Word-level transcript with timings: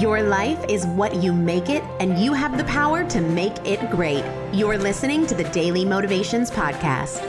Your 0.00 0.20
life 0.20 0.62
is 0.68 0.84
what 0.84 1.14
you 1.22 1.32
make 1.32 1.70
it, 1.70 1.82
and 2.00 2.18
you 2.18 2.34
have 2.34 2.58
the 2.58 2.64
power 2.64 3.02
to 3.08 3.20
make 3.20 3.56
it 3.66 3.90
great. 3.90 4.24
You're 4.52 4.76
listening 4.76 5.26
to 5.26 5.34
the 5.34 5.44
Daily 5.44 5.86
Motivations 5.86 6.50
Podcast. 6.50 7.22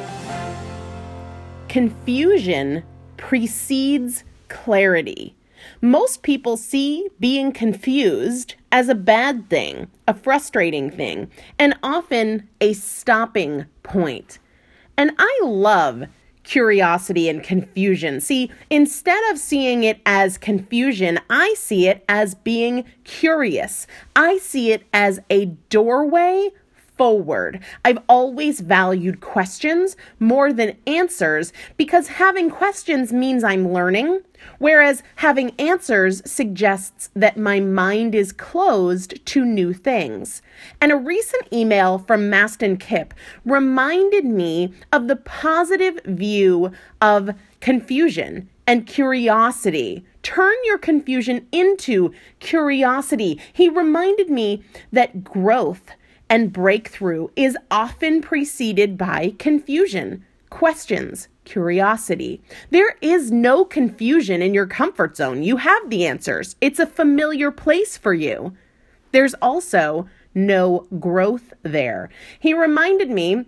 Confusion 1.70 2.84
precedes 3.16 4.26
clarity. 4.50 5.34
Most 5.80 6.24
people 6.24 6.58
see 6.58 7.08
being 7.22 7.54
confused 7.54 8.56
as 8.70 8.90
a 8.90 8.96
bad 8.96 9.50
thing, 9.50 9.88
a 10.06 10.14
frustrating 10.14 10.92
thing, 10.92 11.32
and 11.58 11.74
often 11.82 12.50
a 12.60 12.74
stopping 12.74 13.68
point. 13.84 14.40
And 14.98 15.12
I 15.18 15.40
love 15.44 16.04
curiosity 16.48 17.28
and 17.28 17.44
confusion. 17.44 18.22
See, 18.22 18.50
instead 18.70 19.22
of 19.32 19.38
seeing 19.38 19.84
it 19.84 20.00
as 20.06 20.38
confusion, 20.38 21.20
I 21.30 21.54
see 21.58 21.88
it 21.88 22.04
as 22.08 22.36
being 22.36 22.86
curious. 23.04 23.86
I 24.16 24.38
see 24.38 24.72
it 24.72 24.84
as 24.94 25.20
a 25.30 25.46
doorway 25.70 26.50
forward. 26.98 27.60
I've 27.86 28.00
always 28.10 28.60
valued 28.60 29.22
questions 29.22 29.96
more 30.20 30.52
than 30.52 30.78
answers 30.86 31.54
because 31.78 32.08
having 32.08 32.50
questions 32.50 33.14
means 33.14 33.44
I'm 33.44 33.72
learning, 33.72 34.22
whereas 34.60 35.04
having 35.16 35.52
answers 35.60 36.22
suggests 36.30 37.10
that 37.16 37.38
my 37.38 37.60
mind 37.60 38.16
is 38.16 38.32
closed 38.32 39.26
to 39.28 39.46
new 39.46 39.74
things. 39.74 40.42
And 40.82 40.92
a 40.92 40.98
recent 40.98 41.52
email 41.54 42.00
from 42.00 42.30
Mastin 42.32 42.80
Kipp 42.80 43.14
reminded 43.46 44.26
me 44.26 44.74
of 44.92 45.08
the 45.08 45.16
positive 45.16 46.00
view 46.06 46.72
of 47.02 47.32
confusion 47.62 48.50
and 48.66 48.86
curiosity. 48.86 50.06
Turn 50.24 50.56
your 50.66 50.78
confusion 50.78 51.48
into 51.52 52.14
curiosity. 52.40 53.40
He 53.54 53.70
reminded 53.70 54.30
me 54.30 54.62
that 54.92 55.24
growth 55.24 55.92
and 56.30 56.54
breakthrough 56.54 57.28
is 57.36 57.58
often 57.72 58.22
preceded 58.22 58.98
by 58.98 59.34
confusion, 59.38 60.26
questions, 60.50 61.28
curiosity. 61.46 62.42
There 62.70 62.96
is 63.02 63.32
no 63.32 63.64
confusion 63.64 64.42
in 64.42 64.54
your 64.54 64.68
comfort 64.68 65.16
zone. 65.16 65.44
You 65.44 65.58
have 65.58 65.90
the 65.90 66.06
answers, 66.06 66.56
it's 66.62 66.80
a 66.80 66.86
familiar 66.86 67.52
place 67.52 67.98
for 67.98 68.14
you. 68.14 68.56
There's 69.12 69.34
also 69.36 70.08
no 70.36 70.86
growth 71.00 71.54
there. 71.64 72.10
He 72.40 72.54
reminded 72.54 73.10
me 73.10 73.46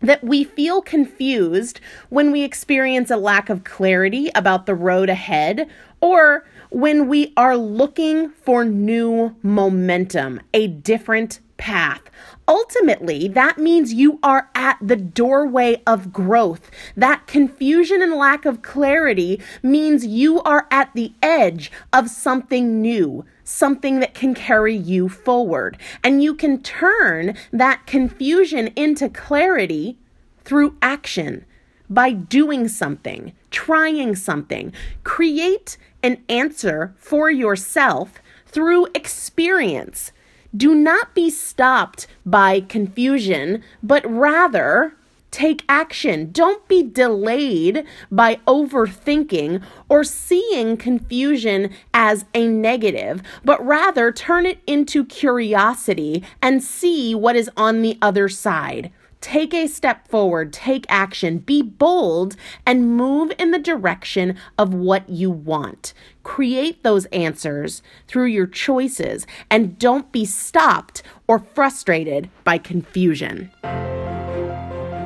that 0.00 0.24
we 0.24 0.44
feel 0.44 0.80
confused 0.80 1.80
when 2.08 2.30
we 2.30 2.42
experience 2.42 3.10
a 3.10 3.16
lack 3.16 3.50
of 3.50 3.64
clarity 3.64 4.30
about 4.34 4.66
the 4.66 4.74
road 4.74 5.10
ahead 5.10 5.68
or 6.00 6.44
when 6.70 7.08
we 7.08 7.32
are 7.36 7.56
looking 7.56 8.30
for 8.30 8.64
new 8.64 9.34
momentum, 9.42 10.40
a 10.54 10.66
different 10.68 11.40
path. 11.56 12.02
Ultimately, 12.48 13.28
that 13.28 13.58
means 13.58 13.92
you 13.92 14.18
are 14.22 14.50
at 14.54 14.78
the 14.80 14.96
doorway 14.96 15.82
of 15.86 16.12
growth. 16.12 16.70
That 16.96 17.26
confusion 17.26 18.02
and 18.02 18.14
lack 18.14 18.44
of 18.44 18.62
clarity 18.62 19.40
means 19.62 20.06
you 20.06 20.42
are 20.42 20.66
at 20.70 20.92
the 20.94 21.12
edge 21.22 21.70
of 21.92 22.08
something 22.08 22.80
new, 22.80 23.24
something 23.44 24.00
that 24.00 24.14
can 24.14 24.34
carry 24.34 24.74
you 24.74 25.08
forward. 25.08 25.76
And 26.02 26.22
you 26.22 26.34
can 26.34 26.62
turn 26.62 27.36
that 27.52 27.86
confusion 27.86 28.68
into 28.68 29.08
clarity 29.08 29.98
through 30.42 30.76
action 30.80 31.44
by 31.90 32.12
doing 32.12 32.68
something, 32.68 33.32
trying 33.50 34.14
something. 34.14 34.72
Create 35.04 35.76
an 36.02 36.22
answer 36.28 36.94
for 36.98 37.30
yourself 37.30 38.14
through 38.46 38.86
experience. 38.94 40.12
Do 40.56 40.74
not 40.74 41.14
be 41.14 41.30
stopped 41.30 42.06
by 42.26 42.60
confusion, 42.60 43.62
but 43.82 44.04
rather 44.10 44.94
take 45.30 45.62
action. 45.68 46.30
Don't 46.32 46.66
be 46.66 46.82
delayed 46.82 47.84
by 48.10 48.36
overthinking 48.46 49.62
or 49.88 50.02
seeing 50.02 50.76
confusion 50.76 51.70
as 51.94 52.24
a 52.34 52.48
negative, 52.48 53.22
but 53.44 53.64
rather 53.64 54.10
turn 54.10 54.46
it 54.46 54.58
into 54.66 55.04
curiosity 55.04 56.24
and 56.42 56.62
see 56.62 57.14
what 57.14 57.36
is 57.36 57.50
on 57.56 57.82
the 57.82 57.96
other 58.02 58.28
side. 58.28 58.90
Take 59.20 59.52
a 59.52 59.66
step 59.66 60.08
forward, 60.08 60.52
take 60.52 60.86
action, 60.88 61.38
be 61.38 61.62
bold, 61.62 62.36
and 62.64 62.96
move 62.96 63.32
in 63.38 63.50
the 63.50 63.58
direction 63.58 64.36
of 64.58 64.72
what 64.72 65.08
you 65.08 65.30
want. 65.30 65.92
Create 66.22 66.82
those 66.82 67.04
answers 67.06 67.82
through 68.08 68.26
your 68.26 68.46
choices 68.46 69.26
and 69.50 69.78
don't 69.78 70.10
be 70.10 70.24
stopped 70.24 71.02
or 71.26 71.38
frustrated 71.38 72.30
by 72.44 72.56
confusion. 72.58 73.50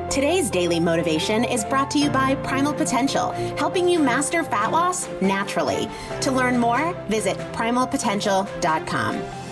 Today's 0.09 0.49
daily 0.49 0.79
motivation 0.79 1.43
is 1.43 1.65
brought 1.65 1.91
to 1.91 1.99
you 1.99 2.09
by 2.09 2.35
Primal 2.35 2.73
Potential, 2.73 3.31
helping 3.57 3.89
you 3.89 3.99
master 3.99 4.43
fat 4.43 4.71
loss 4.71 5.09
naturally. 5.19 5.89
To 6.21 6.31
learn 6.31 6.57
more, 6.57 6.93
visit 7.09 7.37
primalpotential.com. 7.51 9.44